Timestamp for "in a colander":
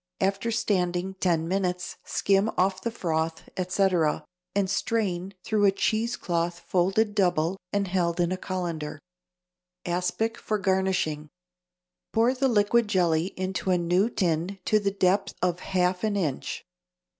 8.19-8.97